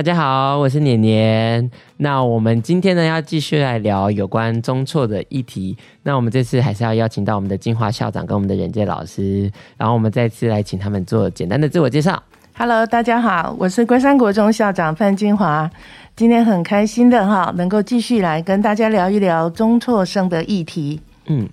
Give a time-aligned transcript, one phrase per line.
[0.00, 1.70] 大家好，我是年年。
[1.98, 5.76] 那我们今天呢，要继续来聊有关中辍的议题。
[6.04, 12.22] 那我们这次还是要邀请到我们的金华校长跟我们的人界老师，然后我们再次来请他们做简单的自我介绍。
[12.56, 15.70] Hello，大家好，我是关山国中校长范金华。
[16.16, 21.02] 今天很开心的哈，能够继续来跟大家聊一聊中辍生的议题。
[21.26, 21.46] 嗯。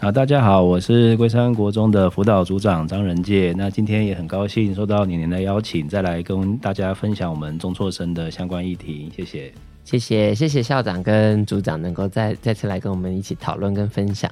[0.00, 3.54] 好，大家好，我是龟山国中的辅导组长张仁介。
[3.56, 9.10] 那今天也很高兴受到年年的邀请，再来跟大家分享我们中辍生的相关议题。
[9.16, 9.52] 谢谢，
[9.84, 14.30] 谢谢，谢谢校长跟组长能够再再次来跟我们一起讨论跟分享。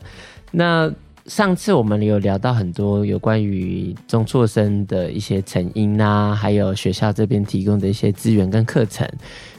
[0.50, 0.92] 那
[1.26, 9.08] 上次我们有聊到很多有关于中辍生的一些成因啊，还有学校这边提供的一些资源跟课程。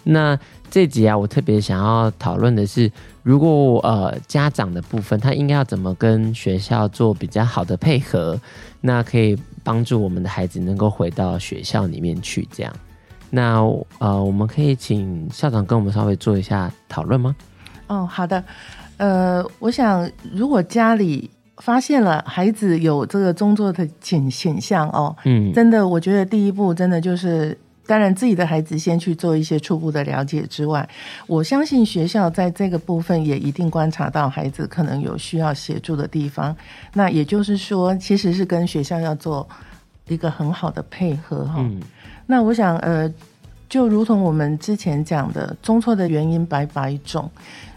[0.03, 0.37] 那
[0.69, 2.91] 这集啊，我特别想要讨论的是，
[3.21, 8.37] 如果呃家长的部分，他应该要怎么跟学校做比较好的配合，
[8.81, 12.45] 那可以帮助我们的孩子能够回到学校里面去。
[12.51, 12.73] 这样，
[13.29, 13.61] 那
[13.99, 17.33] 呃，我们可以请校长跟我们稍微做一下讨论吗？
[17.87, 18.43] 哦，好的。
[18.97, 27.57] 呃，我想如果家里发现了孩子有这个中作的倾倾向哦，嗯，真的，我觉得第一步真的就是。
[27.85, 30.87] 当然，自己的孩子先去做一些初步的了解之外，
[31.27, 36.55] 我相信学校在这个部分也一定观察到孩子可能有需要协助的地方。
[36.93, 39.45] 那也就是说，其实是跟学校要做
[40.07, 41.55] 一个很好的配合哈。
[41.57, 41.81] 嗯。
[42.25, 43.13] 那我想，呃，
[43.67, 47.29] 就如同我们之前讲的，中错的原因百百种。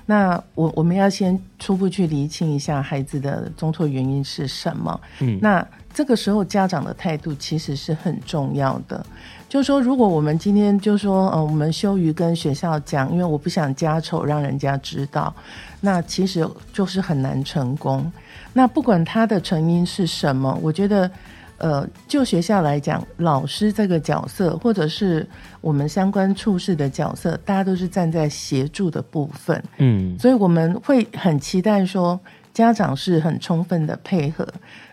[0.07, 5.01] 那我我们要先初步去厘清一下孩子的中辍原因是什么。
[5.21, 5.39] 嗯。
[5.43, 9.05] 那这个时候家长的态度其实是很重要的。
[9.49, 15.35] 就说，如果我们今天就说，呃，我们羞于跟学校讲，因为我不想家丑让人家知道，
[15.81, 18.13] 那其实就是很难成功。
[18.53, 21.11] 那不管他的成因是什么，我觉得，
[21.59, 25.27] 呃，就学校来讲，老师这个角色，或者是
[25.61, 32.21] 我们相关处事的角色，大家都是站在协助的部分，嗯，所以我们会很期待说，
[32.53, 34.47] 家长是很充分的配合。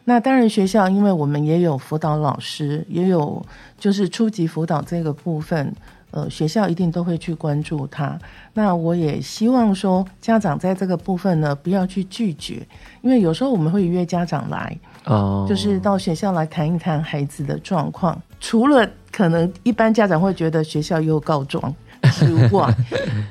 [0.05, 3.45] 那当然，学校因为我们也有辅导老师，也有
[3.77, 5.73] 就是初级辅导这个部分，
[6.11, 8.19] 呃，学校一定都会去关注他。
[8.53, 12.65] 那我也希望说，家长在这个部分呢，不要去拒绝，
[13.01, 18.21] 因为有时候我们会约家长来，哦，就是到学校来谈一谈孩子的状况。
[18.39, 21.73] 除了可能一般家长会觉得学校又告状
[22.11, 22.75] 之外，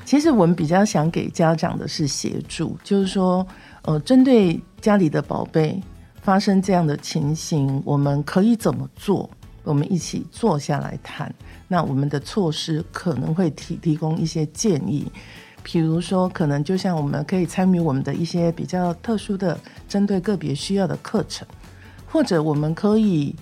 [0.05, 3.47] 其实我们比较想给家长的是协助，就是说，
[3.83, 5.83] 呃，针对家里的宝贝。
[6.23, 9.29] 发生这样的情形，我们可以怎么做？
[9.65, 11.35] 我们一起坐下来谈。
[11.67, 15.11] 那我们的措施可能会提提供一些建议，
[15.65, 19.59] 比如说，可能就像我们可以参与我们的一些比较特殊的、
[19.89, 21.45] 针对个别需要的课程，
[22.13, 23.35] 或者我们可以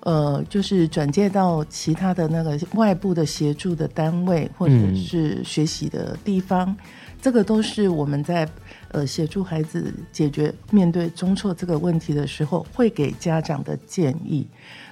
[0.00, 6.68] 呃，就是转介到其他的那个外部的协助的单位，或者是学习的地方。
[6.68, 6.76] 嗯。
[7.22, 8.48] 这个都是我们在。
[8.92, 14.46] 呃，协助孩子解决面对中辍这个问题的时候，会给家长的建议。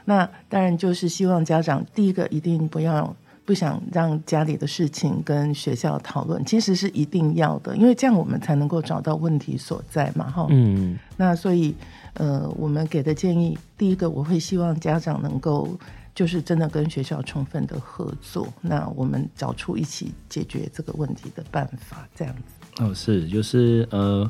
[0.05, 10.29] 那当然就是希望家长第一个一定不要不想让家里的事情跟学校讨论，其实是一定要的，因为这样我们才能够找到问题所在嘛。
[10.29, 10.99] 哈，嗯。
[11.17, 11.75] 那所以
[12.15, 15.77] 呃，我们给的建议，第一个我会希望家长能够
[16.15, 22.83] 就是真的跟学校充分的合作，那我们找出一起解决这个问题的办法，这样子。
[22.85, 24.29] 哦，是，就是呃，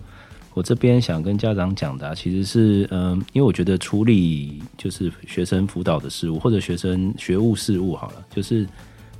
[0.55, 8.67] 我这边想跟家长讲的，其实是嗯、因为我觉得处理就是学生辅导的事务或者学生学务事务好了，就是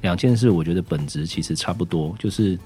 [0.01, 2.59] 两件事，我觉得本质其实差不多，就是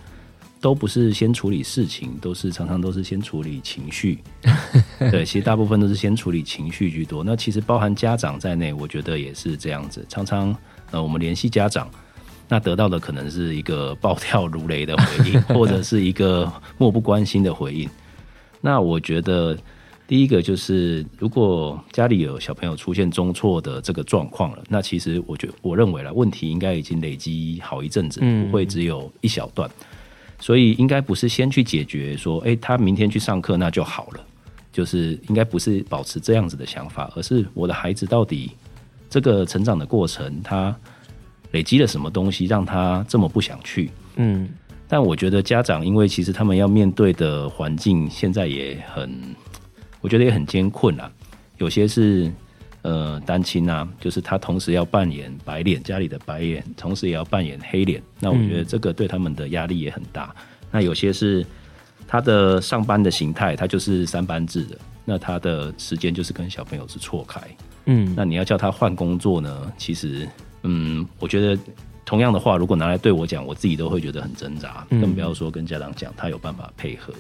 [0.61, 4.19] 都不是先处理事情，都是常常都是先处理情绪。
[5.11, 7.23] 对，其实大部分都是先处理情绪居多。
[7.23, 10.05] 那其实包含家长在内，我觉得也是这样子。
[10.09, 10.57] 常常
[10.91, 11.89] 呃，我们联系家长。
[12.51, 17.87] 那得到的可能是一个暴跳如雷的回应， 或者是一个漠不关心的回应。
[18.63, 19.55] 那我觉得，
[20.07, 29.71] 第一个就是，如果家里有小朋友出现中错的这个状况了，那其实我觉我认为了问题应该已经累积好一阵子，不会只有一小段，
[30.39, 34.25] 所以应该不是先去解决说，哎，他明天去上课那就好了，
[34.73, 38.53] 就是应该不是保持这样子的想法，而是我的孩子到底
[39.11, 40.75] 这个成长的过程，他。
[41.53, 43.91] 累积了什么东西让他这么不想去？
[44.17, 44.51] 嗯，
[44.87, 49.11] 但我觉得家长，因为其实他们要面对的环境现在也很，
[50.03, 51.11] 我觉得也很艰困啊。
[51.57, 52.31] 有些是
[52.83, 58.03] 呃单亲啊，就是他同时要扮演白脸家里的白脸，同时也要扮演黑脸。
[58.21, 60.35] 那我觉得这个对他们的压力也很大。
[60.37, 61.45] 嗯、那有些是
[62.07, 67.41] 他的上班的形态，他就是三班制的，那他的时间就是跟小朋友是错开。
[67.87, 69.73] 嗯，那你要叫他换工作呢？
[69.77, 70.29] 其实，
[70.63, 71.61] 嗯，我觉得。
[72.05, 77.13] 同样的话，如果拿来对我讲，我自己都会觉得很挣扎，更不要说跟家长讲，他有办法配合。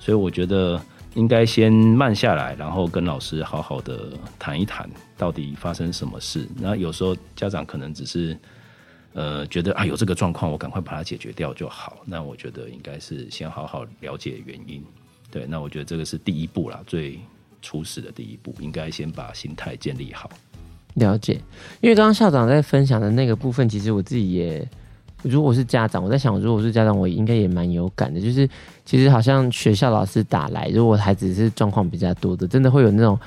[0.00, 0.80] 所以我觉得
[1.14, 6.46] 应该先慢下来，然后跟老师好好的谈一谈，到底发生什么事。
[6.56, 8.36] 那有时候家长可能只是
[9.12, 11.98] 呃觉得啊有这个状况，我赶快把它解决掉就好。
[12.04, 14.82] 那我觉得应该是先好好了解原因。
[15.30, 17.18] 对，那我觉得这个是第一步啦，最
[17.62, 20.30] 初始的第一步，应该先把心态建立好。
[20.94, 21.40] 了解，
[21.80, 24.68] 因为刚刚校长在分享的那个部分，其实我自己也，
[25.22, 28.20] 如果是家长，我在想，如果是家长，我应该也蛮有感的。
[28.20, 28.48] 就是
[28.84, 33.18] 其实好像学校老师打来，如果孩子是状况比较多的，真的会有那种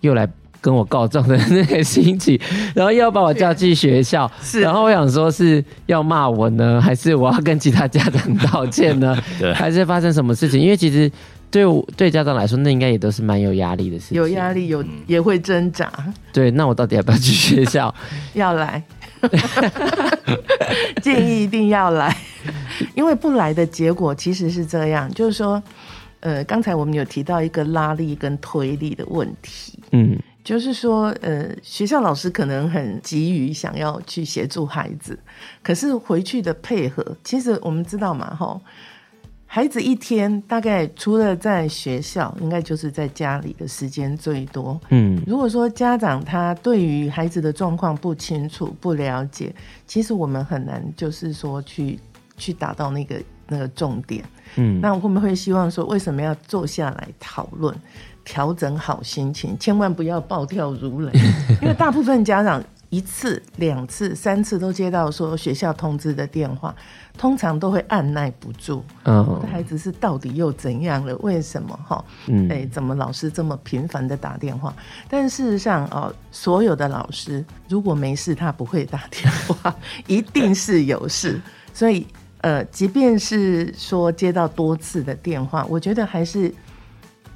[0.00, 0.28] 又来
[0.60, 2.38] 跟我告状的那个心情，
[2.74, 9.16] 然后又要把我叫去学校，是，然后我想说是要骂我呢，还是我要跟其他家长道歉呢？
[9.38, 10.60] 对，还是发生什么事情？
[10.60, 11.10] 因为其实。
[11.52, 14.16] 对我对家长来说，那应该也都是蛮有压力的事情。
[14.16, 15.92] 有压力，有也会挣扎。
[16.32, 17.92] 对，那我到底要不要去学校？
[18.34, 18.80] 要来，
[21.02, 22.16] 建议一定要来，
[22.94, 25.62] 因为不来的结果其实是这样，就是说，
[26.20, 29.78] 呃，刚才我们有提到一个拉力跟推力的问题。
[29.92, 35.18] 嗯，就是说，呃，学校老师可能很急于想要去协助孩子，
[35.62, 38.60] 可是回去的配合，其实我们知道嘛，吼。
[39.52, 44.80] 孩子一天大概除了在学校，应该就是在家里的时间最多。
[44.90, 49.52] 嗯，如果说家长他对于孩子的状况不清楚、不了解，
[49.88, 51.98] 其实我们很难就是说去
[52.36, 54.24] 去达到那个那个重点。
[54.54, 57.74] 嗯，那我们会希望说，为什么要坐下来讨论，
[58.24, 61.10] 调整好心情，千万不要暴跳如雷，
[61.60, 62.62] 因为大部分家长。
[62.90, 66.74] 一次、两次、三次都接到说学校通知的电话，
[67.16, 68.84] 通常都会按捺不住。
[69.04, 71.16] 嗯，我的孩子是到底又怎样了？
[71.18, 71.78] 为什么？
[71.86, 74.74] 哈，嗯，哎，怎么老师这么频繁的打电话？
[75.08, 79.74] 但事实上，哦，所有的老师如果没事，他不会打电话，
[80.08, 81.40] 一定是有事。
[81.72, 82.04] 所以，
[82.40, 86.52] 呃，即便是说接到多次的电话，我觉得还是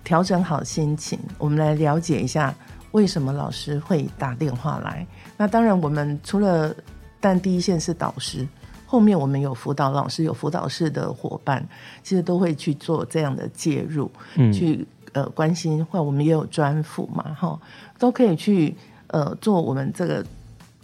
[0.03, 2.53] 调整好心情，我们来了解一下
[2.95, 5.05] 为什么老师会打电话来。
[5.37, 6.73] 那当然，我们除了
[7.21, 8.47] 但第一线是导师，
[8.87, 11.67] 后面我们有辅导老师，有辅导室的伙伴，
[12.05, 17.59] 其实都会去做这样的介入，嗯、去呃关心，或我们也有专辅嘛，哈，
[17.99, 18.77] 都可以去
[19.09, 20.25] 呃做我们这个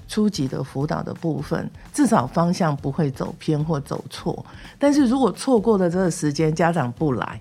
[0.09, 4.45] 初级的辅导的部分，至少方向不会走偏或走错。
[4.81, 7.41] 但是如果错过了这个时间，家长不来。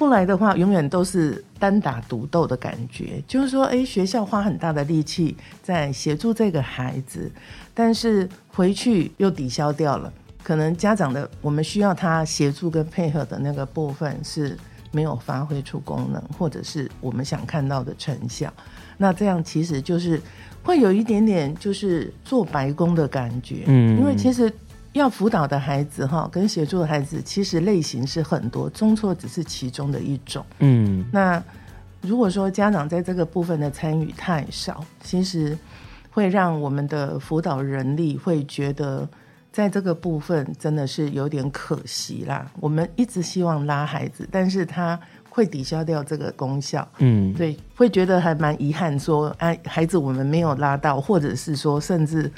[0.00, 3.22] 不来的话，永远都是单打独斗的感觉。
[3.28, 7.30] 就是说，诶，学校花很大的力气在协助这个孩子，
[7.74, 10.10] 但是回去又抵消掉了。
[10.42, 14.56] 可能家长的我们需要他协助跟配合的那个部分是
[14.90, 18.50] 没有发挥出功能，或者是我们想看到的成效。
[18.96, 20.18] 那这样其实就是
[20.62, 23.64] 会有一点点就是做白工的感觉。
[23.66, 24.50] 嗯，因为其实。
[24.92, 30.44] 要辅导的孩子哈，跟协助的孩子，其实类型是很多，中辍只是其中的一种。
[30.58, 31.40] 嗯，那
[32.00, 35.56] 如果说家长在这个部分的参与太少，其实
[36.10, 39.08] 会让我们的辅导人力会觉得，
[39.52, 42.50] 在这个部分真的是有点可惜啦。
[42.58, 44.98] 我们一直希望拉孩子，但是他
[45.28, 46.86] 会抵消掉这个功效。
[46.98, 52.28] 嗯，对，会觉得还蛮遗憾，说哎，孩子我们没有拉到，或者是说甚至。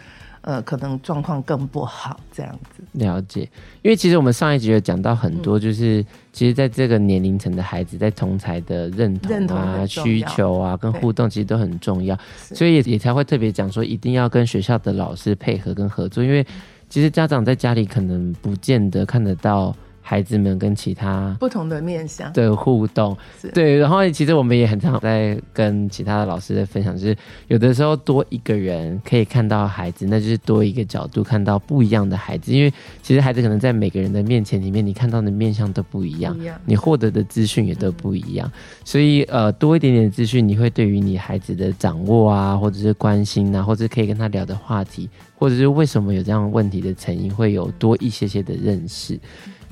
[0.42, 2.82] 呃，可能状况更不好，这样子。
[2.92, 3.48] 了解，
[3.82, 16.46] 因为其实我们上一集有讲到很多，就是、嗯、其实在这个年龄层的孩子，在同才的认同啊、需求啊、跟互动，其实都很重要，所以也也才会特别讲说，一定要跟学校的老师配合跟合作，因为
[16.88, 19.74] 其实家长在家里可能不见得看得到。
[20.12, 22.30] 孩子们跟其他不同的面向。
[22.34, 23.16] 的互动，
[23.54, 27.16] 对，然后其实我们也很常在跟其他的老师在分享，就是
[27.48, 32.70] 有的时候多一个人可以看到孩子，那就是多一个角度看到不一样的孩子，因为
[33.02, 38.52] 其实孩子可能在每个人的面前里面，你看到的面相都不一样，你获得的资讯也都不一样，
[38.84, 49.18] 所以呃，多一点点资讯，你会对于你孩子的掌握啊，或者是关心啊，或者是可以跟他聊的话题，或者是为什么有这样问题的成因，会有多一些些的认识。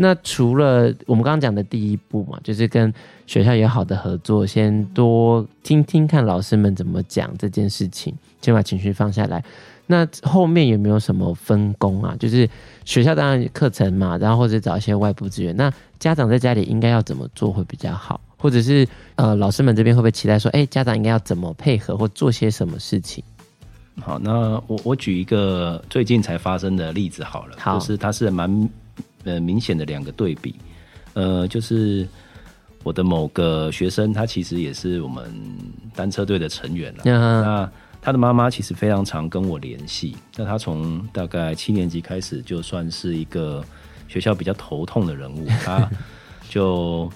[0.03, 2.91] 那除了我们刚刚讲的第一步嘛，就是跟
[3.27, 9.45] 学校有好的合作，先多听听看老师们怎么讲这件事情，先把情绪放下来。
[9.87, 12.17] 那后面有没有什么分工啊？
[12.19, 12.49] 就是
[12.87, 15.55] 学校当然课程嘛，然后或者找一些外部资源。
[15.55, 18.19] 那家长在家里应该要怎么做会比较好？
[18.39, 23.23] 或者是呃，老师们这边会不会期待说，哎，家长应该要怎么配合或做些什么事情？
[24.01, 28.67] 好，那我我举一个最近才发生的例子好了，好就是它是蛮
[29.25, 30.55] 呃明显的两个对比，
[31.15, 32.07] 呃，就是
[32.83, 35.33] 我的某个学生，他其实也是我们
[35.95, 37.03] 单车队的成员了。
[37.05, 43.65] 嗯、那他的妈妈其实非常常跟我联系，那他从大概七年级开始就算是一个
[44.09, 45.89] 学校比较头痛的人物， 他
[46.49, 47.11] 就。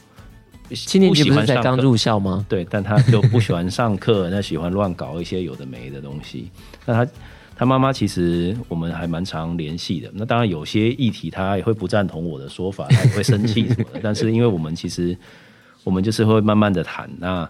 [0.70, 2.44] 七年级不是才刚入校吗？
[2.48, 6.50] 对，但他就不喜欢上课，那喜欢乱搞一些有的没的东西。
[6.86, 7.12] 那他
[7.56, 10.10] 他妈妈其实我们还蛮常联系的。
[10.14, 14.00] 那当然有些议题他也会不赞同我的说法，他也会生气什么的。
[14.02, 15.16] 但是因为我们其实
[15.84, 17.08] 我们就是会慢慢的谈。
[17.18, 17.48] 那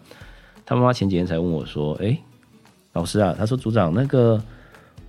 [0.66, 2.18] 他妈妈前几天才问我说：“哎、欸，
[2.92, 4.42] 老师啊，他说组长，那个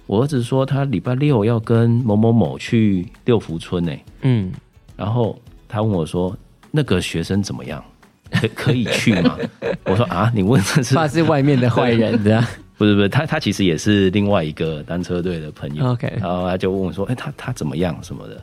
[0.06, 4.52] 我儿子说他礼拜六要跟某某某去六福村呢。”嗯，
[4.96, 5.38] 然后
[5.68, 6.38] 他问我说
[6.72, 7.84] ：“那个学生怎么样？”
[8.32, 9.38] 可 可以去吗？
[9.86, 12.44] 我说啊，你问的是怕是外面的坏人这样？
[12.78, 15.86] 不是不是，他他其实也是另外一个单车队的朋友。
[15.92, 18.34] OK，然后他就问我说，哎、欸，他他怎么样什么的？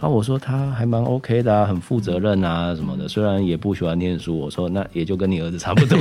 [0.00, 4.36] 然后我说他还蛮 OK 的啊，很负责任啊什么的，虽然也不喜欢念书。
[4.36, 5.96] 我说那也就跟你儿子差不多。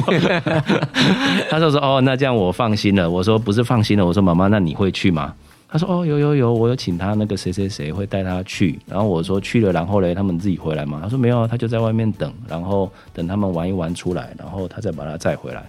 [1.49, 3.09] 他就说哦，那这样我放心了。
[3.09, 5.33] 我说不是放心了，我说妈妈，那你会去吗？
[5.73, 8.77] 他说：“哦，有有有，我有请他那个谁谁谁会带他去。
[8.85, 10.99] 然后我说去了，然后嘞，他们自己回来吗？
[11.01, 15.63] 他说没有，他就在外面等，然后等他们玩一玩出来，然后他再把他载回来。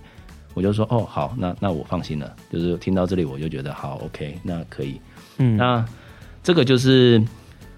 [0.54, 2.34] 我就说哦，好，那那我放心了。
[2.50, 5.00] 就是听到这里，我就觉得好，OK，那可以。
[5.38, 5.84] 嗯，那
[6.42, 7.22] 这个就是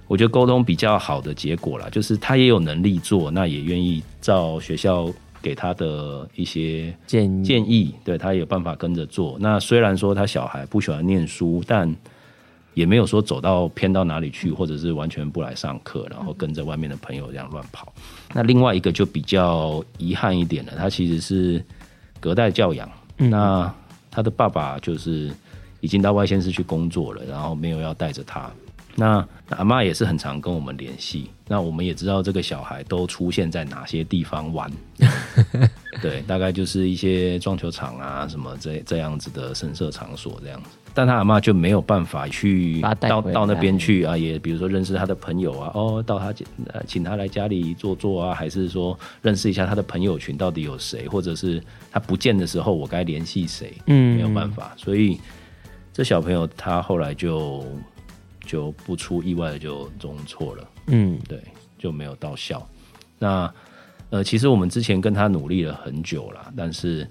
[0.09, 5.09] 我觉得沟通比较好的结果啦，就是他也有能力做，那也愿意照学校
[5.41, 9.37] 给他的一些建议建议，对他也有办法跟着做。
[9.41, 11.95] 那虽然说他小孩不喜欢念书，但
[12.75, 17.93] 也没有说走到偏到哪里去，或者是完全不来上课，然后跟着外面的朋友这样乱跑。
[18.33, 21.65] 那另外一个就比较遗憾一点了，他其实是
[22.25, 22.89] 隔代教养。
[23.19, 23.71] 那
[24.11, 25.31] 他的爸爸就是
[25.81, 28.51] 已经到外县市去工作了，然后没有要带着他。
[28.97, 34.71] 那阿妈也是很常跟我们联系，那我们也知道这个小孩都出现在哪些地方玩，
[36.01, 40.71] 对，大概就是一些撞球场啊什么这这样子的深色场所这样子。
[40.97, 46.27] 但他阿妈就没有办法去到到那边去啊，也比如说认识他的朋友啊，哦，到他
[46.73, 51.61] 呃请他来家里坐坐啊，还是说认识一下他的朋友群到底有谁，或者是
[51.91, 53.75] 他不见的时候我该联系谁？
[53.87, 55.21] 嗯，没有办法，所以
[55.93, 57.65] 这小朋友他后来就。
[58.47, 61.43] 就不出意外的就中错了，嗯，对，
[61.79, 62.67] 就没有到校。
[63.19, 63.53] 那
[64.11, 67.09] 呃，其实我们之前跟他努力了很久了，但是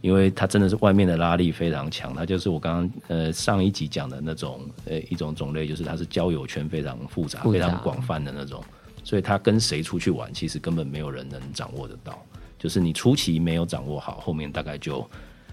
[0.00, 8.62] 因为他真的是外面的拉力非常强，他就是我刚刚呃上一集讲的那种呃一种种类，就是他是交友圈非常复杂、复杂非常广泛的那种，
[9.04, 12.18] 所以他跟谁出去玩，其实根本没有人能掌握得到。
[12.58, 15.08] 就是你初期没有掌握好，后面大概就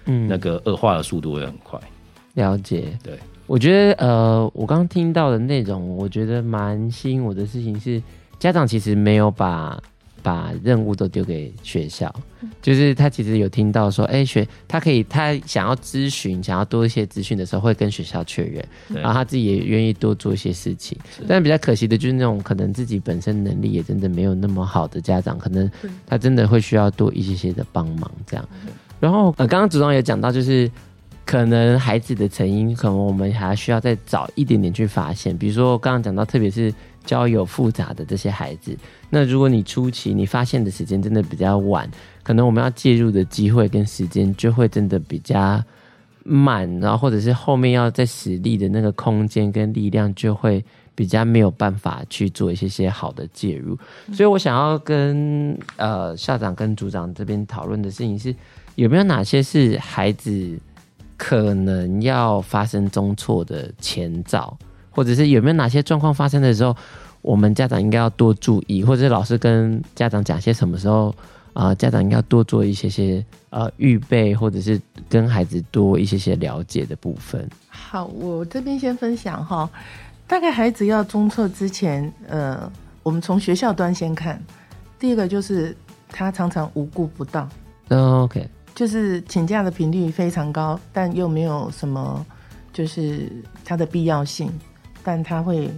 [0.05, 1.79] 嗯那个恶化的速度会很快。
[2.35, 3.19] 了解，对。
[3.53, 8.01] 我觉得，呃，我刚刚听到的内容，我觉得蛮吸引我的事情是，
[8.39, 9.79] 家长其实没有把
[10.23, 12.11] 把任务都丢给学校，
[12.63, 20.97] 就是他其实有听到说，哎、欸，学他可以，他想要咨询，想要多一些资讯的时候，会跟学校确认，然后他自己也愿意多做一些事情。
[21.27, 25.69] 但比较可惜的就是那种可能自己本身能力也真的没有那么好的家长，可能
[26.07, 28.43] 他真的会需要多一些些的帮忙这样。
[28.99, 30.67] 然后，呃，刚刚组长也讲到，就是。
[31.25, 35.35] 可能孩子的成因，可能我们还需要再早一点点去发现。
[35.37, 36.73] 比如说我，刚刚讲到，特别是
[37.05, 38.77] 交友复杂的这些孩子，
[39.09, 41.89] 那如果你初期你发现的时间真的比较晚，
[42.23, 45.63] 可能我们要介入的机会跟时间就会真的比较
[46.23, 50.63] 慢，然后或者是后面要在实力的那个空间跟力量就会
[50.93, 53.77] 比较没有办法去做一些些好的介入。
[54.11, 58.35] 所以我想要跟呃校长跟组长这边讨论的事情是，
[58.75, 60.59] 有没有哪些是孩子。
[61.25, 64.57] 可能要发生中错的前兆，
[64.91, 66.75] 或者是有没有哪些状况发生的时候，
[67.21, 71.15] 我们家长应该要多注意，或者是老师跟家长讲些什么时候
[71.53, 74.77] 啊、呃，家长应该要多做一些些呃预备，或者是
[75.07, 77.49] 跟孩子多一些些了解的部分。
[77.69, 79.69] 好，我这边先分享哈，
[80.27, 82.69] 大概孩子要中错之前，呃，
[83.01, 84.43] 我们从学校端先看，
[84.99, 85.73] 第一个就是
[86.09, 87.47] 他常常无故不到。
[87.87, 88.45] 嗯，OK。
[88.75, 92.25] 就是请假的频率非常高，但又没有什么，
[92.71, 93.31] 就是
[93.63, 94.51] 它的必要性，
[95.03, 95.69] 但它会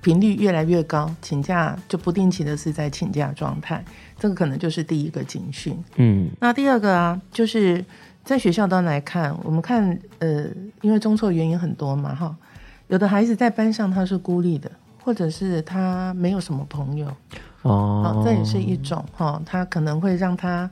[0.00, 3.84] 频率越来越高，请假就不定期的是在请假状态，
[4.18, 5.76] 这个可能就是第一个警讯。
[5.96, 7.84] 嗯，那第二个啊，就是
[8.22, 10.44] 在学校端来看，我们看呃，
[10.82, 12.36] 因为中错原因很多嘛，哈，
[12.86, 14.70] 有的孩子在班上他是孤立的，
[15.02, 17.12] 或者是他没有什么朋友，
[17.62, 20.70] 哦，这也是一种哈，他可能会让他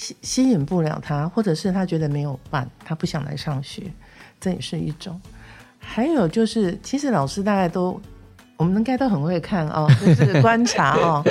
[0.00, 3.82] 吸吸引不了他，或者是他觉得没有伴，他不想来上学，
[4.40, 5.20] 这也是一种。
[5.78, 8.00] 还有就是，其实老师大概都，
[8.56, 11.22] 我们应该都很会看哦， 就是观察哦，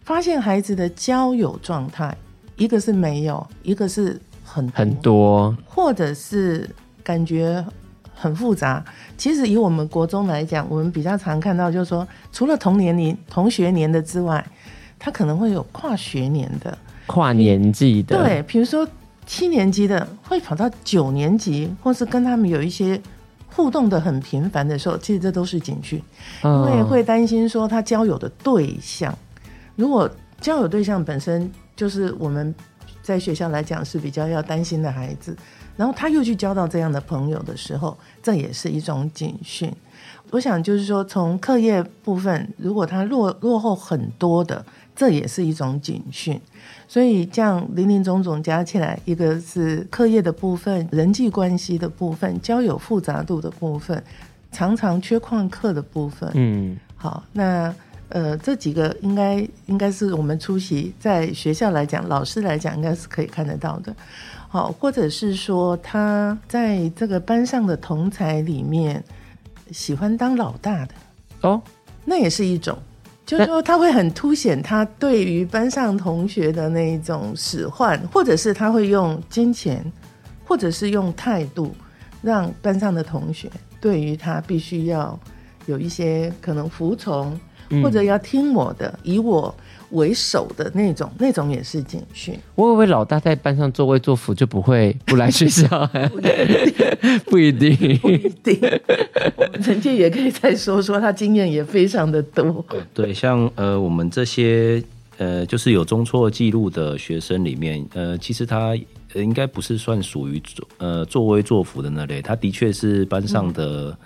[0.00, 2.16] 发现孩子的交友状态，
[2.56, 4.18] 一个是没有，一个是。
[4.44, 6.68] 很多很多，或者是
[7.02, 7.64] 感觉
[8.14, 8.84] 很复杂。
[9.16, 14.44] 其实以我们国中来讲，我们比较常看到，就是说，除了同年龄、同学年的之外，
[14.98, 18.16] 他可能会有跨学年的、跨年纪的。
[18.16, 18.86] 对，比如说
[19.26, 23.00] 七年级的会跑到九年级，或是跟他们有一些
[23.48, 26.02] 互动的很频繁的时候，其实这都是警讯，
[26.42, 29.16] 因为会担心说他交友的对象，
[29.76, 32.54] 如果交友对象本身就是我们。
[33.02, 35.36] 在学校来讲是比较要担心的孩子，
[35.76, 39.68] 然后他又去交到这样的朋友的时候，这也是一种警讯。
[40.30, 46.40] 我想就是说，从课业部分，如果他落落后很多的，这也是一种警讯。
[46.92, 54.04] 所以这样林林总总加起来，一个是课业的部分、人际关系的部分、交友复杂度的部分、
[54.50, 56.30] 常常缺旷课的部分。
[56.34, 57.74] 嗯，好，那。
[58.14, 63.96] 呃，这几个应该应该是我们出席在学校来讲，老师来讲应该是可以看得到的，
[64.48, 69.02] 好，或者是说他在这个班上的同才里面
[69.70, 70.94] 喜欢当老大的
[71.40, 71.62] 哦，
[72.04, 72.76] 那也是一种，
[73.32, 79.82] 就是说他会很凸显他对于班上同学的那一种使唤，或者是他会用金钱，
[80.44, 81.74] 或者是用态度，
[82.20, 85.18] 让班上的同学对于他必须要
[85.64, 87.40] 有一些可能服从。
[87.80, 89.54] 或者要听我的，以我
[89.90, 92.36] 为首的那种，那种也是警讯。
[92.54, 95.68] 我以为老大在班上作威作福就不会 不来学校，
[97.26, 98.58] 不一定，不一定。
[99.36, 102.64] 我们陈建也可以再说说，他经验也非常的多。
[102.94, 104.82] 对，像呃，我们这些
[105.18, 108.74] 呃，就是有中辍记录的学生里面，呃，其实他
[109.14, 110.42] 应该不是算属于
[110.78, 113.96] 呃作威作福的那类，他的确是班上的，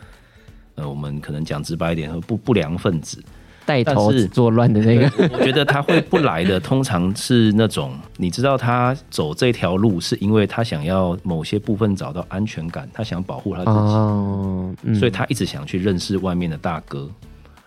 [0.74, 3.22] 嗯、呃，我们可能讲直白一点，不不良分子。
[3.66, 17.10] 带头作乱的那个，我觉得他会不来的，通常是那种你知道他走这条路是因为他想要某些部分找到安全感，他想保护他自己，哦嗯、所以他一直想去认识外面的大哥，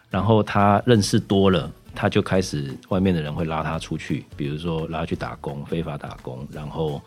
[0.10, 7.02] 然后他认识多了，他就开始外面的人会拉他出去，比如说拉他去打工，非法打工，然后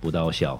[0.00, 0.58] 不到校，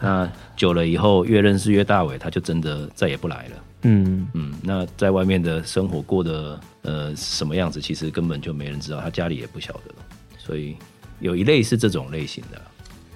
[0.00, 3.56] 那久了以后越认识越大伟，他就真的再也不来了。
[3.82, 9.94] 嗯嗯，那在外面的生活过得呃什么样子，其实根本就没人知道，他家里也不晓得，
[10.38, 10.76] 所以
[11.20, 12.60] 有一类是这种类型的。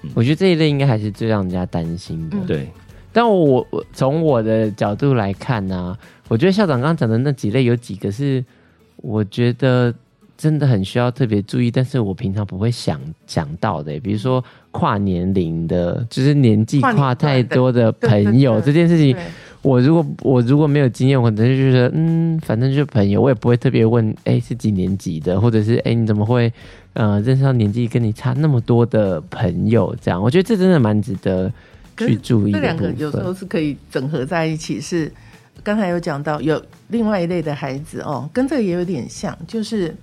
[0.03, 2.37] 嗯、我觉得这一类应该还是最让人家担心的。
[2.37, 2.69] 嗯、对，
[3.11, 5.97] 但我我从我的角度来看呢、啊，
[6.29, 8.43] 我觉得校长刚刚讲的那几类有几个是
[8.97, 9.93] 我觉得
[10.41, 19.15] 真的很需要特别注意，但是我平常不会想想到的，比如说跨年龄的，就是年纪跨太多的朋友这件事情。
[19.61, 26.51] 我如果我如果没有经验，我可能就觉得，嗯，反正就是朋友，我也不会特别问，哎，是几年级的，或者是，哎，你怎么会，
[26.93, 29.95] 呃，认识到年纪跟你差那么多的朋友？
[30.01, 31.53] 这样，我觉得这真的蛮值得
[31.95, 32.51] 去注意。
[32.51, 34.81] 这两个有时候是可以整合在一起。
[34.81, 35.11] 是
[35.61, 39.95] 刚才有讲到，有另外一类的孩子哦，跟这个也有点像，就是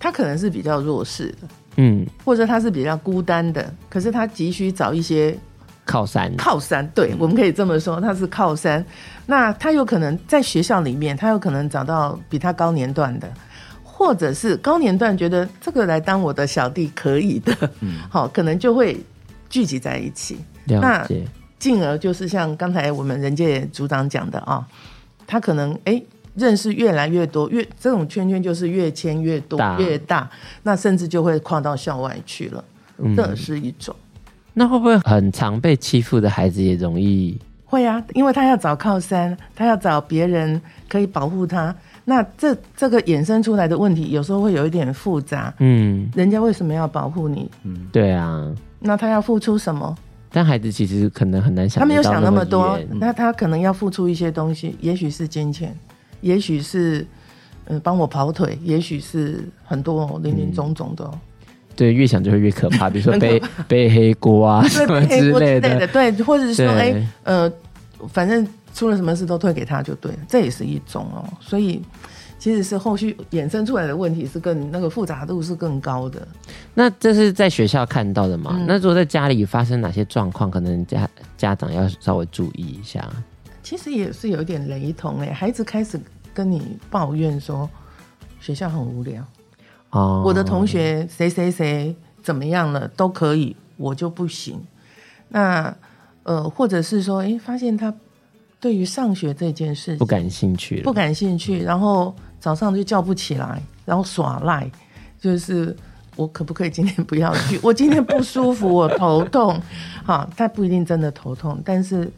[0.00, 5.38] 他可能是比较弱势的，嗯，或者他是比较孤单的，可是他急需找一些。
[5.86, 8.84] 靠山，靠山，对，我们可以这么说，他是靠山。
[9.26, 13.28] 那他有可能在学校里面，他有可能找到比他高年段的，
[13.82, 18.96] 或者是高年段觉得这个来当我的小弟可以的，嗯， 好，可能就会
[19.48, 20.38] 聚集在一起。
[20.64, 21.04] 那
[21.58, 24.64] 进而就是像刚才我们人界组长讲的啊，
[25.26, 26.00] 他可能哎
[26.40, 30.28] 认识越来越多，越这种圈圈就是越牵越多大越大，
[30.62, 32.64] 那甚至就会跨到校外去了，
[32.98, 33.94] 嗯、这是一种。
[34.54, 37.38] 那会不会很常被欺负的孩子也容易？
[37.66, 41.72] 会啊，因为他要找靠山，他要找别人可以保护他。
[42.04, 45.54] 那这这个衍生出来的问题，有时候会有一点复杂。
[45.60, 47.48] 嗯，人家为什么要保护你？
[47.62, 48.50] 嗯，对啊。
[48.80, 49.96] 那他要付出什么？
[50.32, 52.78] 但孩子其实可能很难想，他没有想那么多。
[52.94, 55.76] 那他可能要付出一些东西，也许是金钱，
[56.20, 57.06] 也许是
[57.66, 61.04] 嗯帮我跑腿，也许是很多林林总总的。
[61.12, 61.20] 嗯
[61.76, 62.90] 对，越想就会越可怕。
[62.90, 67.50] 比如说背背黑锅啊 什么之类的，对，或者是说，哎对，呃，
[68.12, 71.24] 反正出了什么事都推给他就对了，这也是一种哦。
[71.40, 71.80] 所以
[72.38, 76.26] 其实是后续衍生出来的问题是更那个复杂度是更高的。
[76.74, 78.50] 那这是在学校看到的嘛？
[78.58, 83.08] 嗯、那如果在家里发生哪些状况，可能家家长要稍微注意一下。
[83.70, 85.96] 其实也是有点雷同哎，孩子开始
[86.34, 87.70] 跟你抱怨说
[88.40, 89.24] 学校很无聊
[89.90, 94.60] 哦，我的同学谁谁谁怎么样了都可以，我就不行。
[95.28, 95.72] 那
[96.24, 97.94] 呃，或者是说，哎，发现他
[98.58, 102.12] 对于上学这件事不感兴趣，不感兴趣，然后。
[102.40, 104.66] 早上就叫不起来，然后耍赖，
[105.20, 105.76] 就是
[106.16, 107.60] 我可不可以今天不要去？
[107.62, 109.60] 我今天不舒服，我头痛。
[110.02, 112.10] 好，他不一定真的头痛，但是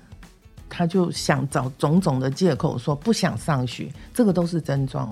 [0.74, 5.06] 他就想找种种的借口说不想上学，这个都是症状。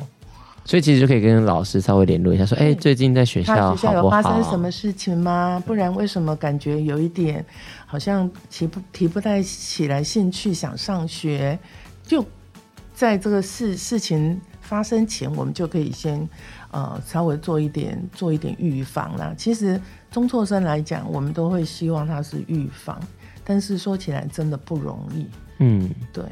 [0.64, 5.62] 所以其实就可以跟老师稍微联络一下，说：“哎、欸，最近在学校学校有发生什么事情吗？
[5.66, 7.44] 不然为什么感觉有一点
[7.86, 11.58] 好像提不提不太起来兴趣想上学？
[12.02, 12.24] 就
[12.94, 16.28] 在这个事事情。”发生前，我们就可以先，
[16.70, 19.34] 呃，稍微做一点做一点预防啦。
[19.36, 19.80] 其实
[20.12, 22.96] 中辍生来讲，我们都会希望他是预防，
[23.44, 25.26] 但是说起来真的不容易。
[25.60, 26.24] 嗯，对。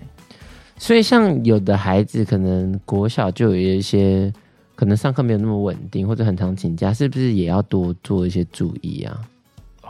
[0.77, 4.33] 所以像有的孩子，可能国小就有一些，
[4.75, 9.21] 可能上课没有那么稳定，或者很常请假，是不是也要多做一些注意啊？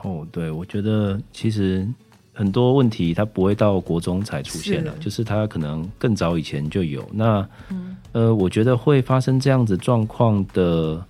[0.05, 1.89] 哦，对，我觉得其实。
[2.35, 7.05] 很多问题他不会到国中才出现了，是就是他可能更早以前就有。
[7.13, 11.05] 那，嗯、呃，我觉得会发生这样子状况的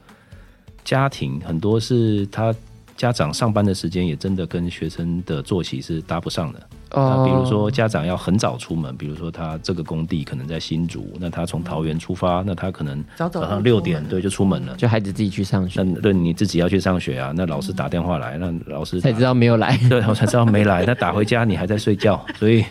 [0.86, 2.54] 家庭，很多是他
[2.98, 6.61] 家长上班的时间也真的跟学生的作息是搭不上的。
[6.90, 15.82] 啊，比如说家长要很早出门，比如说他这个工地可能在新竹，那他从桃园出发，那他可能早上六点对就出门了，就孩子自己去上学。
[15.82, 20.84] 那对你自己要去上学啊，那老师打电话来，那老师才知道没有来，对，我才知道没来。
[20.84, 22.64] 那打回家你还在睡觉，所以。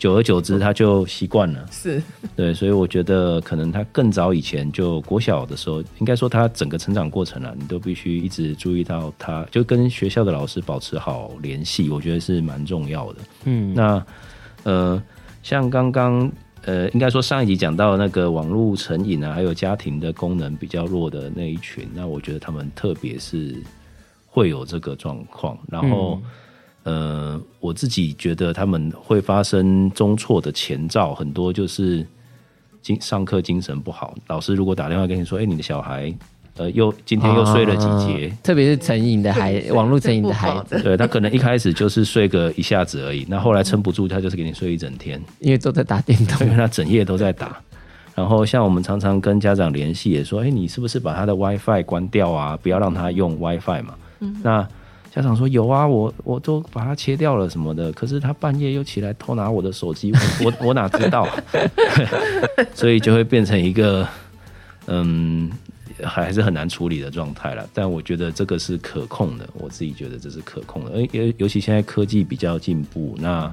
[0.00, 1.66] 久而久之，他就习惯了。
[1.70, 2.02] 是，
[2.34, 13.18] 对，所以我觉得可能他更早以前就国小的时候，应该说他整个成长过程啊，你都必须一直注意到他，就跟学校的老师保持好联系，我觉得是蛮重要的。
[13.44, 14.02] 嗯，那
[14.62, 15.02] 呃，
[15.42, 16.32] 像刚刚
[16.62, 23.62] 呃，应该说上一集讲到那个网络成瘾啊，还有家庭的功能比较弱的那一群，那我觉得他们特别是
[24.24, 26.18] 会有这个状况，然后。
[26.24, 26.30] 嗯
[26.84, 32.06] 呃，我自己觉得他们会发生中辍的前兆很多，就是
[32.80, 34.14] 精上课精神不好。
[34.28, 36.12] 老师如果打电话跟你说：“哎、欸，你的小孩
[36.56, 38.28] 呃又今天又睡了几节。
[38.28, 47.60] 啊”特别是成瘾的孩， 网络成瘾的孩子，对他可能一开始就是睡个一下子而已，那后来撑不住，他就是给你睡一整天，因为都在打电动， 因为他整夜都在打。
[48.14, 52.58] 然后像我们常常跟家长联系，也说：“哎、欸，你是不是把他的 WiFi 关掉啊？
[52.60, 53.94] 不要让他用 WiFi 嘛。
[54.20, 54.66] 嗯”那
[55.12, 60.12] 家长说有啊，我我都把它切掉了什么的，可是他半夜又起来偷拿我的手机，
[60.44, 61.28] 我 我哪知道？
[62.72, 64.06] 所以就会变成一个
[64.86, 65.50] 嗯，
[66.04, 67.68] 还是很难处理的状态了。
[67.74, 70.92] 但我觉得这个是可控的，我自己觉得这是可控的。
[70.92, 73.50] 而尤尤其现在科技比较进步，那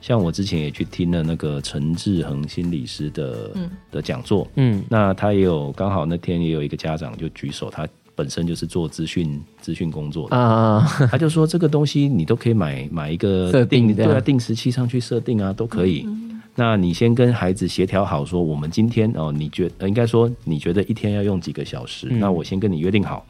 [0.00, 3.50] 像我之前也去听了那个陈志恒心理师的
[3.92, 7.86] 的讲座，嗯，那他也有刚好那天也有一个家长就举手，他。
[8.16, 10.80] 本身就是做资讯资讯工作的啊，
[11.12, 16.02] 他就说这个东西你都可以买买一个设定，对啊，定时器上去设定啊，都可以。
[16.06, 23.24] 嗯、那你先跟孩子协调好，说我们今天哦，你觉应该说你觉得一天要用几个小时，嗯、那我先跟你约定好。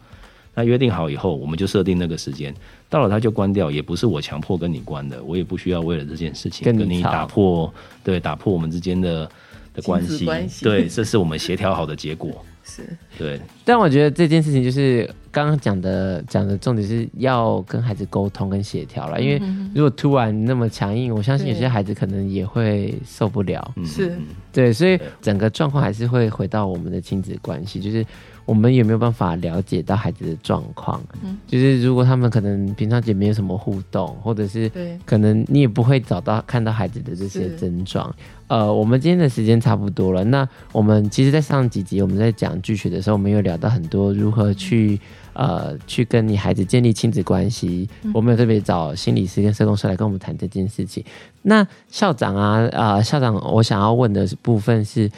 [0.59, 2.55] 那约定好以后，我们就设定那个时间，
[2.89, 7.71] 到了他就关掉，也不是我强迫跟你关的，我也不需要为了这件事情跟你打破，
[8.03, 9.31] 对，打破我们之间的
[9.75, 10.25] 的关系。
[10.63, 12.43] 对，这是我们协调好的结果。
[12.67, 12.83] 是。
[13.17, 19.39] 对，但我觉得这件事情就是刚刚讲的讲的重点是要跟孩子沟通跟协调了，因为
[19.75, 23.75] 如果突然那么强硬，我相信有些孩子可能也会受不了。
[23.85, 24.17] 是，
[24.51, 28.03] 对，所以整个状况还是会回到我们的亲子关系，就是。
[28.47, 31.03] 我们有没有办法了解到孩子的状况？
[31.21, 34.71] 嗯，就是如果他们可能平常也没有什么互动，或者是
[35.05, 38.15] 可能你也不会找到看到孩子的这些症状。
[38.47, 40.23] 呃，我们今天的时间差不多了。
[40.23, 45.01] 那我们其实，在上几集我们在讲拒绝的时候，我们有聊到很多如何去
[45.37, 47.89] 呃去跟你孩子建立亲子关系。
[48.03, 51.05] 嗯，我们有特别找心理师跟社工师来跟我们谈这件事情。
[51.43, 55.11] 那校长啊啊，呃，校长，我想要问的部分是。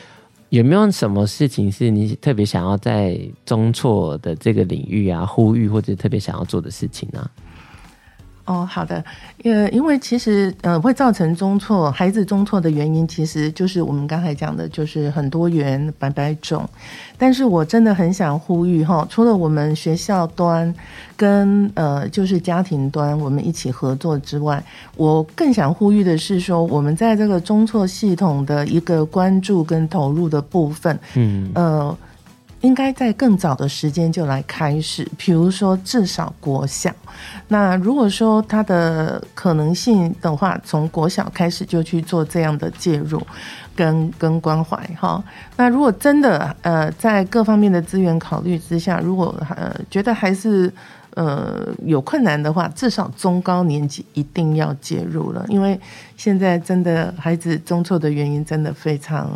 [0.51, 7.31] 有没有什么事情是你特别想要在中错的这个领域啊呼吁，或者特别想要做的事情呢？
[8.49, 9.05] 哦，好的，
[9.45, 16.67] 呃，因为其实呃会造成中错，孩子中错的原因，其实就是我们刚才讲的，就是很多元、百百种。
[17.19, 20.75] 但是我真的很想呼吁哈，除了我们学校端
[21.15, 24.65] 跟呃就是家庭端我们一起合作之外，
[24.97, 31.95] 我更想呼吁的是说，我们在这个中错系统的一个关注跟投入的部分，嗯呃。
[32.61, 36.91] 应该在更早的时间就来开始，比如说至少国小。
[37.49, 43.25] 那如果说它的可能性的话，从国小开始就去做这样的介入
[43.75, 45.23] 跟跟关怀哈。
[45.57, 50.73] 那如果真的呃在各方面的资源考虑之下，如果呃觉得还是
[51.15, 55.79] 呃有困难的话，至少中高年级一定要介入了，因为
[56.17, 59.31] 现在真的孩子中辍的原因真的非常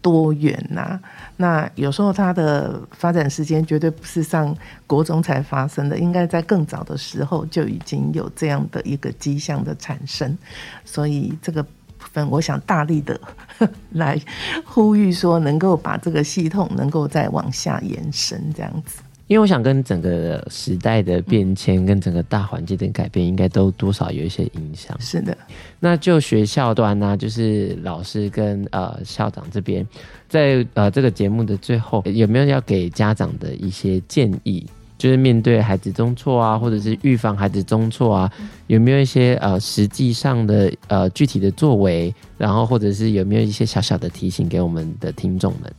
[0.00, 0.98] 多元呐、
[1.36, 4.52] 那有时候他的发展时间绝对不是上
[4.84, 10.36] 国中才发生的，应该在更早的时候就已经有这样的一个迹象的产生，
[10.84, 11.70] 所以这个部
[12.12, 13.20] 分我想大力的
[13.92, 14.20] 来
[14.64, 19.01] 呼吁说，能够把这个系统能够再往下延伸，这样子。
[19.28, 24.94] 因为我想跟整个时代的变迁跟整个大环境的改变，应该都多少有一些影响。
[25.00, 25.36] 是的，
[25.80, 29.86] 那就学校端呢、啊，就是老师跟呃校长这边，
[30.28, 34.66] 在呃这个节目的最后，有没有要给家长的一些建议？
[34.98, 38.32] 就是面对孩子中错啊，或者是预防孩子中错啊，
[38.68, 42.14] 有没有一些呃实际上的呃具体的作为？
[42.38, 45.72] 然后或者是有没有一些小小的提醒给我们的听众们？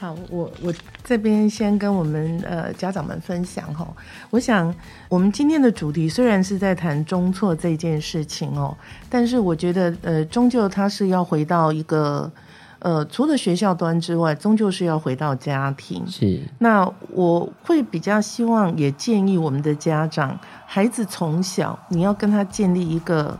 [0.00, 3.84] 好，我我这边先跟我们呃家长们分享哈。
[4.30, 4.72] 我想
[5.08, 8.76] 我们今天的主题虽然是在谈中错这件事情哦，
[9.10, 12.30] 但是我觉得呃终究它是要回到一个
[12.78, 16.06] 呃除了学校端之外，终究是要回到家庭。
[16.06, 16.40] 是。
[16.60, 23.36] 那我会比较希望也建议我们的家长，孩子从小你要跟他建立一个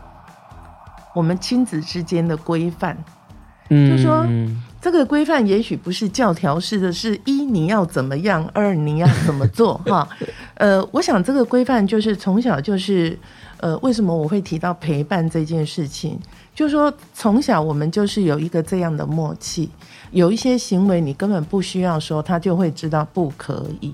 [1.15, 2.97] 我们亲子之间的规范，
[3.69, 4.27] 嗯，就说。
[4.81, 10.07] 这个规范也许不是教条式的，是一你要怎么样， 二你要怎么做 哈。
[10.55, 13.17] 呃，我想这个规范就是从小就是，
[13.57, 16.17] 呃，为什么我会提到陪伴这件事情？
[16.55, 19.69] 就是说从小我们就是有一个这样的默契，
[20.11, 23.93] 有一些行为你根本不需要说，他就会知道不可以。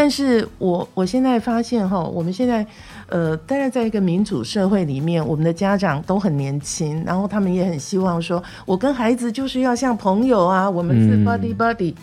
[0.00, 2.66] 但是我我现在发现哈，我们现在
[3.08, 11.94] 呃，当然在一个民主社会里面，我们的家长都很年轻，然后他们也很希望说，我跟孩子就是要像朋友啊，我们是 buddy buddy。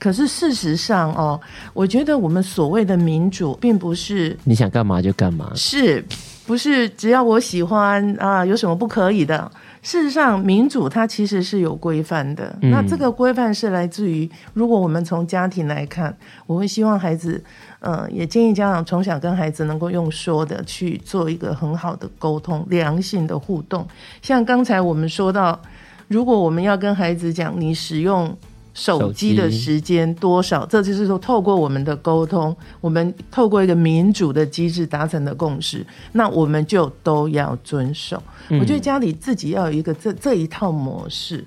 [0.00, 1.40] 可是事实上哦，
[1.72, 6.04] 我觉得我们所谓的民主，并不是你想干嘛就干嘛，是
[6.46, 9.50] 不是只要我喜欢啊，有什么不可以的？
[9.82, 12.56] 事实上，民主它其实是有规范的。
[12.62, 12.70] 嗯。
[12.70, 16.14] 那这个规范是来自于，如果我们从家庭来看，
[16.46, 17.42] 我会希望孩子，
[17.80, 23.86] 呃，也建议家长从小跟孩子能够用说的去做一个很好的沟通，良性的互动。
[24.22, 25.60] 像刚才我们说到，
[26.08, 28.36] 如果我们要跟孩子讲，你使用。
[28.74, 30.66] 手机的时间多少？
[30.66, 38.22] 这就是说，透过我们的沟通，我们透过一个民主的机制达成的共识，那我们就都要遵守。
[38.48, 38.58] 嗯。
[38.58, 41.44] 我觉得家里自己要有一个这这一套模式。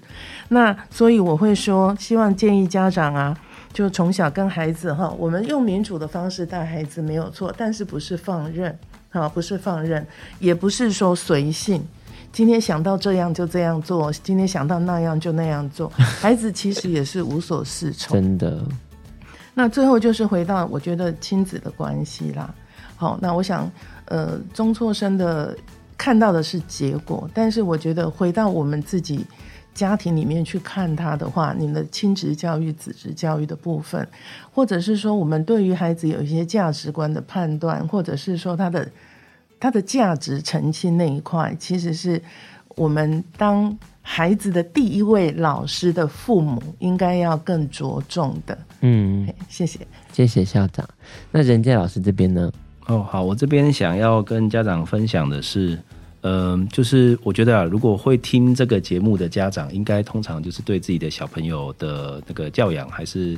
[0.48, 3.38] 那所以我会说，希望建议家长啊，
[3.74, 8.74] 就从小跟孩子哈，我们用民主的方式带孩子没有错，但是不是放任，
[9.10, 10.08] 好，不是放任，
[10.40, 11.84] 也不是说随性。
[12.38, 18.14] 今天想到这样就这样做，今天想到那样就那样做， 孩子其实也是无所适从。
[18.14, 18.64] 真的。
[19.56, 22.54] 那最后就是回到我觉得亲子的关系啦。
[22.96, 23.68] 好，那我想，
[24.06, 25.58] 呃，中错生的
[25.98, 29.26] 看到的是结果，但是我觉得回到我们自己
[29.74, 34.08] 家庭里面去看他的话，你们的亲职教育、子职教育的部分，
[34.52, 38.88] 或者是说我们对于孩子有一些价值观的判断，或者是说他的。
[39.60, 42.22] 他的价值澄清那一块，其实是
[42.76, 48.58] 我们当孩子的第一位老师的父母应该要更着重的。
[48.82, 49.80] 嗯，谢谢，
[50.14, 50.88] 谢谢校长。
[51.32, 52.52] 那仁介老师这边呢？
[52.86, 55.78] 哦，好，我这边想要跟家长分享的是，
[56.22, 63.38] 嗯、呃，就是我觉得啊，如果会听这个节目的家长，应该通常就是对自己的小朋友的那个教养还是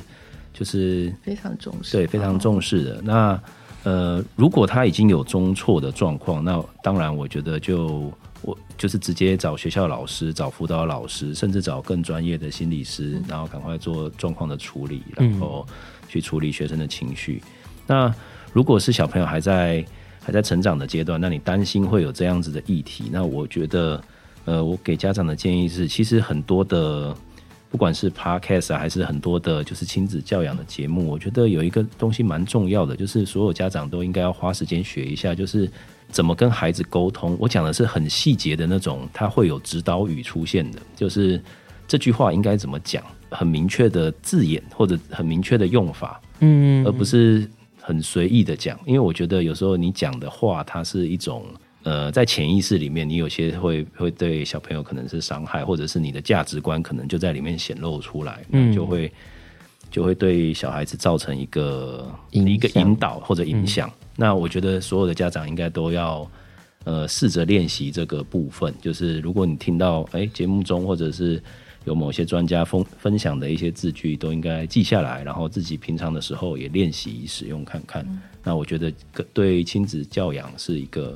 [0.52, 3.02] 就是非常重视，对，非常重视的。
[3.02, 3.42] 那
[3.82, 8.12] 呃，如果他已经有中错的状况，那当然我觉得就
[8.42, 15.66] 我就是直接找学校老师、找辅导老师，甚至找更专业的心理师，然后赶快做状况的处理，然后
[16.08, 17.42] 去处理学生的情绪。
[17.44, 17.50] 嗯。
[17.86, 18.14] 那
[18.52, 19.84] 如果是小朋友还在
[20.22, 24.02] 还在成长的阶段，那你担心会有这样子的议题，那我觉得，
[24.44, 27.16] 呃，我给家长的建议是，其实很多的
[27.70, 35.70] 不管是 podcast 啊，还是很多的，就是亲子教养的节目，我觉得有一个东西蛮重要的，就是所有家长都应该要花时间学一下，就是
[36.08, 37.36] 怎么跟孩子沟通。
[37.38, 41.40] 我讲的是很细节的那种，他会有指导语出现的，就是
[41.86, 47.48] 这句话应该怎么讲，很明确的字眼或者很明确的用法，嗯，而不是
[47.80, 48.76] 很随意的讲。
[48.84, 51.44] 因为我觉得有时候你讲的话，它是一种。
[51.82, 59.10] 呃，在潜意识里面，你有些会会对小朋友可能是伤害，或者是你的价值观可能就在里面显露出来，嗯，就会
[59.90, 63.88] 就会对小孩子造成一个一个引导或者影响。
[63.88, 64.06] 嗯。
[64.16, 66.30] 那我觉得所有的家长应该都要
[66.84, 71.42] 呃试着练习这个部分，就是如果你听到哎节目中或者是
[71.86, 78.04] 有某些专家分分享的一些字句，都应该记下来，然后自己平常的时候也练习使用看看。
[78.06, 78.20] 嗯。
[78.44, 78.92] 那我觉得
[79.32, 81.14] 对亲子教养是一个。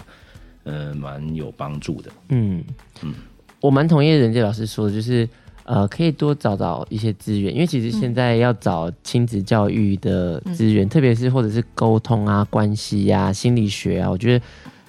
[0.64, 2.11] 呃，蛮有帮助的。
[2.29, 2.64] 嗯
[3.03, 3.14] 嗯，
[3.61, 5.29] 我蛮同意任杰老师说的，就是
[5.64, 14.44] 呃，可以多找找一些资源，因为其实现在要找亲子教育的资源，嗯、特别是或者是沟通啊、关系呀、啊、心理学啊，我觉得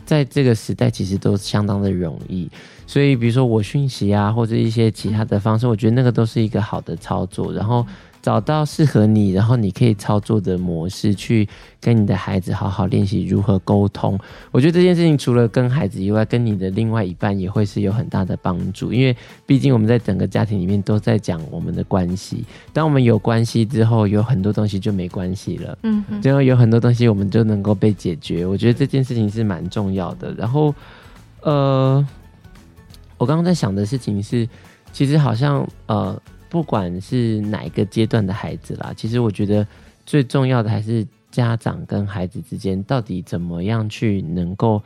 [0.05, 2.49] 在这个时代其实都相当的容易。
[2.87, 7.53] 所以，比如说我讯息啊，或者一些其他的方式，我觉得那个都是一个好的操作。
[7.53, 7.85] 然后。
[8.25, 11.47] 找到适合你，然后你可以操作的模式，去
[11.79, 14.19] 跟你的孩子好好练习如何沟通。
[14.51, 18.91] 我觉得这件事情除了跟孩子以外，跟你的另外一半也会是有很大的帮助。
[18.91, 22.43] 因为毕竟我们在整个家庭里面都在讲我们的关系。
[22.73, 25.77] 当我们有关系之后，有很多东西就没关系了。
[25.83, 28.43] 嗯，然后有很多东西我们就能够被解决。
[28.43, 30.33] 我觉得这件事情是蛮重要的。
[30.33, 30.73] 然后，
[31.43, 32.03] 呃，
[33.19, 34.49] 我刚刚在想的事情是，
[34.91, 36.19] 其实好像呃。
[36.55, 39.67] 不管是哪一个阶段的孩子啦，其实我觉得
[40.05, 44.81] 最重要的还是家长跟孩子之间到底怎么样去能够。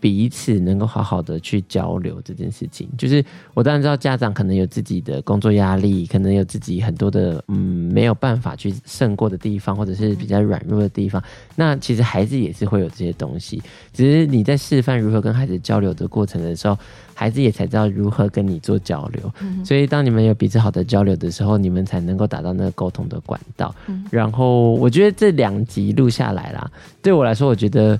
[0.00, 11.20] 彼此能够好好的去交流这件事情，就是我当然知道家长可能有自己的工作压力，可能有自己很多的嗯没有办法去胜过的地方，或者是比较软弱的地方。
[11.56, 13.60] 那其实孩子也是会有这些东西，
[13.92, 16.78] 只是你在示范如何跟孩子交流的过程的时候，
[17.12, 19.32] 孩子也才知道如何跟你做交流。
[19.40, 19.64] 嗯。
[19.64, 23.74] 所以当你们有彼此好的交流的时候，你们才能够达到那个沟通的管道。
[23.88, 24.04] 嗯。
[24.12, 26.70] 然后我觉得这两集录下来啦，
[27.02, 27.98] 对我来说，我觉得。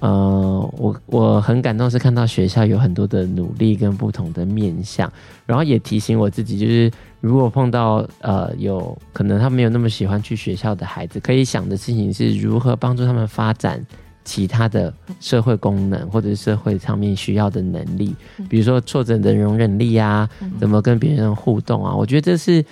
[0.00, 5.10] 呃，我我很感动，是看到学校有很多的努力跟不同的面向，
[5.46, 13.84] 然后也提醒我自己，就是如果碰到呃有可能他没有那么喜欢去学校的孩子，可以想的事情是如何帮助他们发展
[14.22, 18.14] 其他的社会功能或者是社会上面需要的能力，
[18.50, 20.28] 比如说挫折的容忍力啊，
[20.60, 22.62] 怎么跟别人互动啊，我觉得这是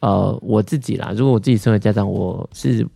[0.00, 2.86] 呃我自己啦，如果我自己身为家长，我是。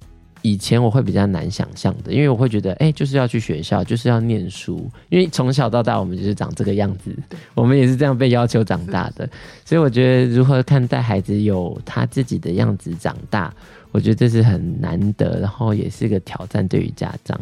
[0.43, 7.15] 以前我会比较难想象的，因为我会觉得，哎、欸，就是要去学校，就是要念书，因为从小到大我们就是长这个样子，
[7.55, 9.29] 我们也是这样被要求长大的，
[9.65, 13.53] 所以我觉得如何看待孩子有他自己的样子长大，
[13.93, 17.39] 我觉得这是很难得，然后也是个挑战对于家长。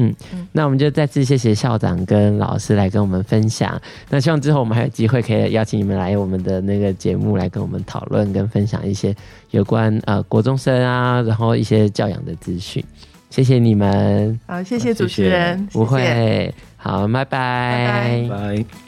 [0.00, 0.14] 嗯，
[0.52, 3.80] 那我们就再次谢谢校长跟老师来跟我们分享。
[4.08, 9.14] 那希望之后我们还有机会可以邀请你们来我们的那个节目来跟我们讨论跟分享一些
[9.50, 12.82] 有关呃国中生啊，然后一些教养的资讯。
[13.28, 17.24] 谢谢你们，好，谢谢主持人，谢谢，不会，好，拜。
[17.24, 18.28] 拜，拜。
[18.28, 18.87] 拜。